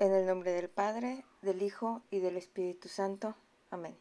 [0.00, 3.34] En el nombre del Padre, del Hijo y del Espíritu Santo.
[3.68, 3.98] Amén.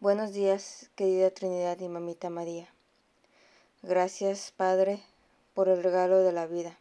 [0.00, 2.72] Buenos días, querida Trinidad y Mamita María.
[3.82, 5.02] Gracias, Padre,
[5.52, 6.78] por el regalo de la vida.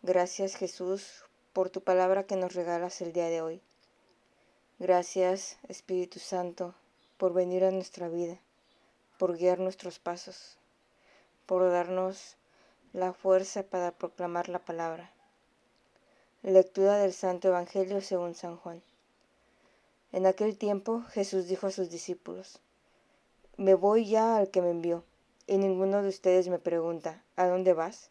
[0.00, 3.60] Gracias, Jesús, por tu palabra que nos regalas el día de hoy.
[4.78, 6.74] Gracias, Espíritu Santo,
[7.18, 8.38] por venir a nuestra vida,
[9.18, 10.56] por guiar nuestros pasos,
[11.44, 12.38] por darnos
[12.94, 15.12] la fuerza para proclamar la palabra.
[16.44, 18.80] Lectura del Santo Evangelio según San Juan.
[20.12, 22.60] En aquel tiempo Jesús dijo a sus discípulos,
[23.56, 25.02] Me voy ya al que me envió,
[25.48, 28.10] y ninguno de ustedes me pregunta, ¿a dónde vas?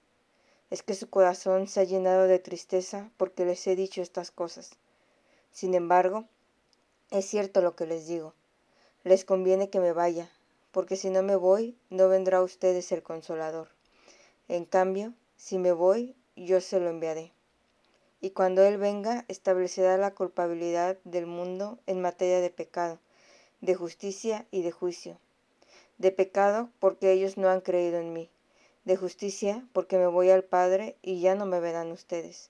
[0.69, 4.71] Es que su corazón se ha llenado de tristeza porque les he dicho estas cosas.
[5.53, 6.25] Sin embargo,
[7.11, 8.33] es cierto lo que les digo.
[9.05, 10.29] Les conviene que me vaya,
[10.73, 13.69] porque si no me voy, no vendrá a ustedes el consolador.
[14.49, 17.31] En cambio, si me voy, yo se lo enviaré
[18.19, 22.99] y cuando Él venga establecerá la culpabilidad del mundo en materia de pecado,
[23.61, 25.19] de justicia y de juicio.
[25.97, 28.29] De pecado porque ellos no han creído en mí.
[28.85, 32.49] De justicia porque me voy al Padre y ya no me verán ustedes.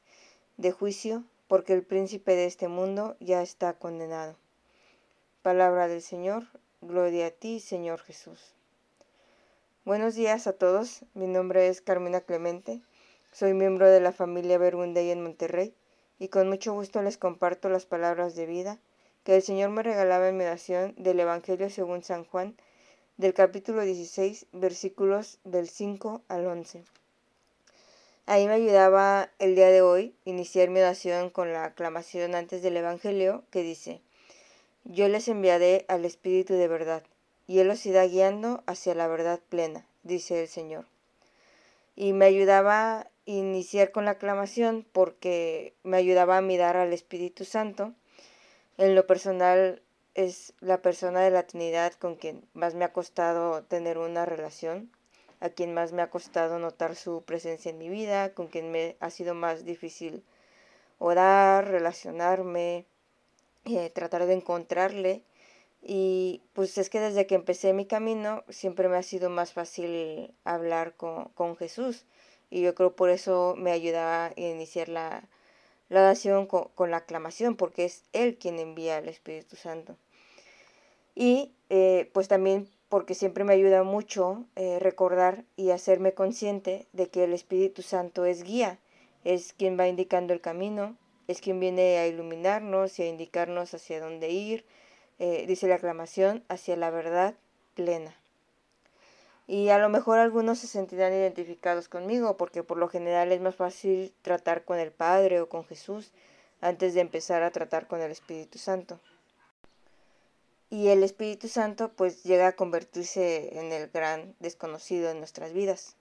[0.58, 4.36] De juicio porque el príncipe de este mundo ya está condenado.
[5.42, 6.48] Palabra del Señor,
[6.82, 8.54] gloria a ti, Señor Jesús.
[9.86, 12.82] Buenos días a todos, mi nombre es Carmina Clemente
[13.32, 15.74] soy miembro de la familia Bergundey en Monterrey
[16.20, 18.80] y con mucho gusto les comparto las palabras de vida
[19.24, 22.56] que el Señor me regalaba en mi oración del Evangelio según San Juan,
[23.18, 26.84] del capítulo 16, versículos del 5 al 11.
[28.26, 32.78] Ahí me ayudaba el día de hoy iniciar mi oración con la aclamación antes del
[32.78, 34.02] Evangelio que dice,
[34.84, 37.04] Yo les enviaré al Espíritu de verdad,
[37.48, 40.86] y Él los irá guiando hacia la verdad plena, dice el Señor.
[41.96, 47.94] Y me ayudaba iniciar con la aclamación porque me ayudaba a mirar al Espíritu Santo.
[48.78, 49.84] En lo personal
[50.16, 54.90] es la persona de la Trinidad con quien más me ha costado tener una relación,
[55.42, 58.96] a quien más me ha costado notar su presencia en mi vida, con quien me
[59.02, 60.24] ha sido más difícil
[60.98, 62.86] orar, relacionarme,
[63.66, 65.24] eh, tratar de encontrarle.
[65.82, 70.34] Y pues es que desde que empecé mi camino siempre me ha sido más fácil
[70.46, 72.06] hablar con, con Jesús
[72.50, 75.28] y yo creo por eso me ayuda a iniciar la,
[75.90, 79.98] oración con, la aclamación, porque es Él quien envía al Espíritu Santo.
[81.16, 87.10] Y eh, pues también porque siempre me ayuda mucho eh, recordar y hacerme consciente de
[87.10, 88.80] que el Espíritu Santo es guía,
[89.24, 90.96] es quien va indicando el camino,
[91.28, 94.66] es quien viene a iluminarnos y a indicarnos hacia dónde ir,
[95.20, 97.36] eh, dice la aclamación, hacia la verdad
[97.74, 98.16] plena.
[99.48, 103.56] Y a lo mejor algunos se sentirán identificados conmigo porque por lo general es más
[103.56, 106.12] fácil tratar con el Padre o con Jesús
[106.60, 109.00] antes de empezar a tratar con el Espíritu Santo.
[110.70, 115.96] Y el Espíritu Santo pues llega a convertirse en el gran desconocido en nuestras vidas.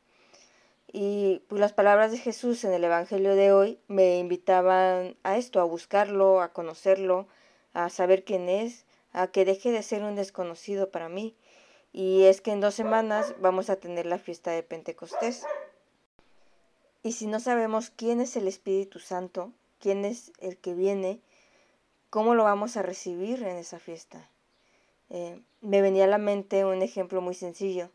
[0.92, 5.60] Y pues las palabras de Jesús en el Evangelio de hoy me invitaban a esto,
[5.60, 7.28] a buscarlo, a conocerlo,
[7.74, 11.36] a saber quién es, a que deje de ser un desconocido para mí
[11.96, 15.46] y es que en dos semanas vamos a tener la fiesta de Pentecostés.
[17.02, 21.22] Y si no sabemos quién es el Espíritu Santo, quién es el que viene,
[22.10, 24.28] ¿cómo lo vamos a recibir en esa fiesta?
[25.08, 27.88] Eh, me venía a la mente un ejemplo muy sencillo.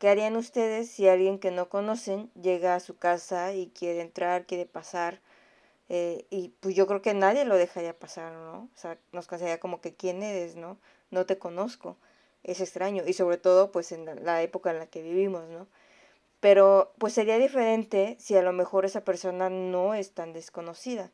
[0.00, 4.46] ¿Qué harían ustedes si alguien que no conocen llega a su casa y quiere entrar,
[4.46, 5.20] quiere pasar?
[5.88, 8.68] Eh, y pues yo creo que nadie lo dejaría pasar, ¿no?
[8.74, 10.76] O sea, nos cansaría como que quién eres, ¿no?
[11.12, 11.96] No te conozco
[12.44, 15.66] es extraño y sobre todo pues en la época en la que vivimos, ¿no?
[16.40, 21.10] Pero pues sería diferente si a lo mejor esa persona no es tan desconocida.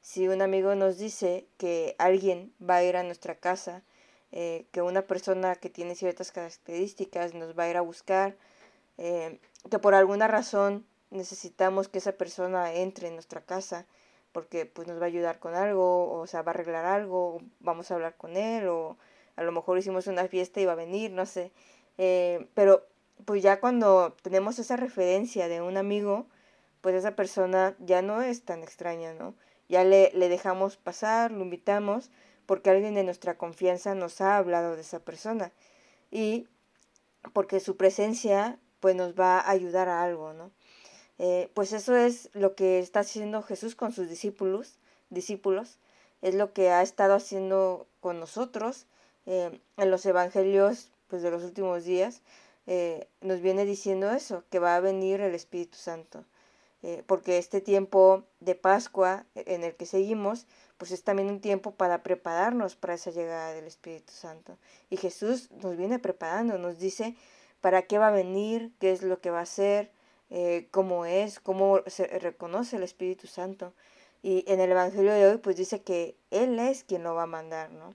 [0.00, 3.82] Si un amigo nos dice que alguien va a ir a nuestra casa,
[4.32, 8.36] eh, que una persona que tiene ciertas características nos va a ir a buscar,
[8.96, 9.38] eh,
[9.70, 13.86] que por alguna razón necesitamos que esa persona entre en nuestra casa
[14.32, 17.90] porque pues nos va a ayudar con algo, o sea, va a arreglar algo, vamos
[17.90, 18.96] a hablar con él, o
[19.40, 21.50] a lo mejor hicimos una fiesta y va a venir, no sé.
[21.96, 22.86] Eh, pero
[23.24, 26.26] pues ya cuando tenemos esa referencia de un amigo,
[26.82, 29.34] pues esa persona ya no es tan extraña, ¿no?
[29.70, 32.10] Ya le, dejamos pasar, lo invitamos,
[32.44, 35.52] porque alguien de nuestra confianza nos ha hablado de esa persona.
[36.10, 36.46] Y
[37.32, 40.50] porque su presencia pues nos va a ayudar a algo, ¿no?
[41.18, 44.78] Eh, pues eso es lo que está haciendo Jesús con sus discípulos,
[45.08, 45.78] discípulos,
[46.20, 48.86] es lo que ha estado haciendo con nosotros
[49.30, 52.22] eh, en los evangelios pues, de los últimos días,
[52.66, 56.24] eh, nos viene diciendo eso, que va a venir el Espíritu Santo.
[56.82, 60.46] eh, porque este tiempo de Pascua en el que seguimos,
[60.78, 64.56] pues es también un tiempo para prepararnos para esa llegada del Espíritu Santo.
[64.88, 67.16] Y Jesús nos viene preparando, nos dice
[67.60, 69.92] para qué va a venir, qué es lo que va a hacer,
[70.30, 73.74] eh, cómo es, cómo se reconoce el Espíritu Santo.
[74.22, 77.26] Y en el Evangelio de hoy, pues dice que Él es quien lo va a
[77.26, 77.94] mandar, ¿no?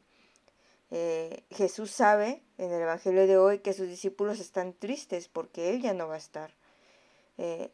[0.97, 5.81] Eh, Jesús sabe en el Evangelio de hoy que sus discípulos están tristes porque Él
[5.81, 6.53] ya no va a estar.
[7.37, 7.69] Eh,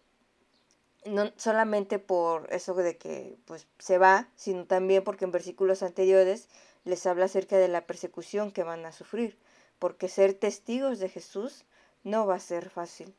[1.06, 6.50] no solamente por eso de que pues se va, sino también porque en versículos anteriores
[6.84, 9.38] les habla acerca de la persecución que van a sufrir,
[9.78, 11.66] porque ser testigos de Jesús
[12.04, 13.14] no va a ser fácil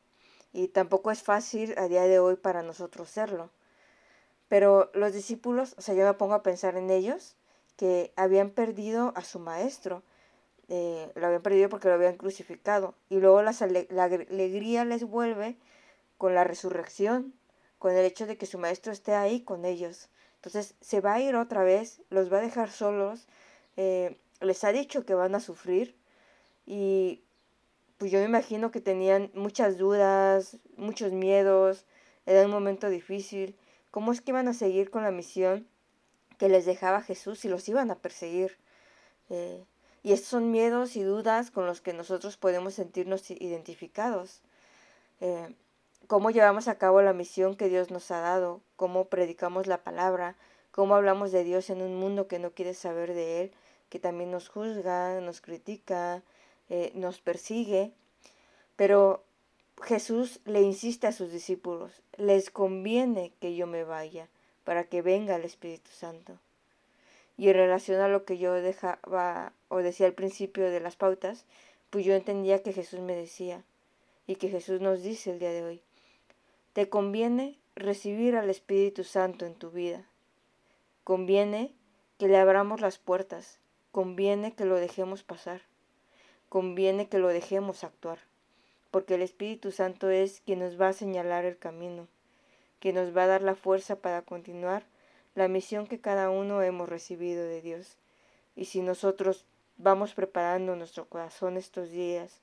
[0.51, 3.51] y tampoco es fácil a día de hoy para nosotros serlo.
[4.49, 7.37] Pero los discípulos, o sea, yo me pongo a pensar en ellos,
[7.77, 10.03] que habían perdido a su maestro,
[10.69, 15.57] eh, lo habían perdido porque lo habían crucificado, y luego la alegría les vuelve
[16.17, 17.33] con la resurrección,
[17.79, 20.09] con el hecho de que su maestro esté ahí con ellos.
[20.35, 23.27] Entonces se va a ir otra vez, los va a dejar solos,
[23.77, 25.95] eh, les ha dicho que van a sufrir
[26.65, 27.23] y
[27.97, 31.85] pues yo me imagino que tenían muchas dudas, muchos miedos,
[32.25, 33.55] era un momento difícil
[33.93, 35.67] ¿Cómo es que iban a seguir con la misión
[36.37, 38.57] que les dejaba Jesús y los iban a perseguir?
[39.29, 39.63] Eh,
[40.03, 44.41] y estos son miedos y dudas con los que nosotros podemos sentirnos identificados.
[45.21, 45.55] Eh,
[46.07, 50.35] cómo llevamos a cabo la misión que Dios nos ha dado, cómo predicamos la palabra,
[50.71, 53.51] cómo hablamos de Dios en un mundo que no quiere saber de Él,
[53.89, 56.21] que también nos juzga, nos critica,
[56.69, 57.93] eh, nos persigue.
[58.75, 59.23] Pero
[59.81, 64.27] Jesús le insiste a sus discípulos, les conviene que yo me vaya
[64.63, 66.37] para que venga el Espíritu Santo.
[67.37, 71.45] Y en relación a lo que yo dejaba o decía al principio de las pautas,
[71.89, 73.63] pues yo entendía que Jesús me decía
[74.27, 75.81] y que Jesús nos dice el día de hoy,
[76.73, 80.05] te conviene recibir al Espíritu Santo en tu vida.
[81.03, 81.73] Conviene
[82.17, 83.59] que le abramos las puertas,
[83.91, 85.61] conviene que lo dejemos pasar,
[86.49, 88.19] conviene que lo dejemos actuar
[88.93, 92.07] porque el Espíritu Santo es quien nos va a señalar el camino,
[92.83, 94.83] quien nos va a dar la fuerza para continuar
[95.35, 97.95] la misión que cada uno hemos recibido de Dios.
[98.57, 99.45] Y si nosotros
[99.77, 102.41] vamos preparando nuestro corazón estos días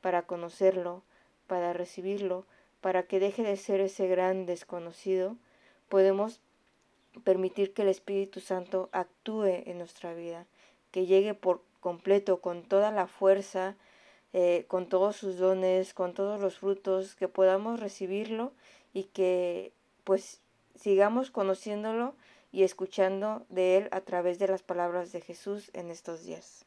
[0.00, 1.02] para conocerlo,
[1.46, 2.46] para recibirlo,
[2.80, 5.36] para que deje de ser ese gran desconocido,
[5.90, 6.40] podemos
[7.22, 10.46] permitir que el Espíritu Santo actúe en nuestra vida,
[10.90, 13.76] que llegue por completo con toda la fuerza,
[14.32, 18.54] eh, con todos sus dones, con todos los frutos, que podamos recibirlo
[18.94, 20.40] y que pues
[20.74, 22.14] sigamos conociéndolo
[22.50, 26.66] y escuchando de él a través de las palabras de Jesús en estos días.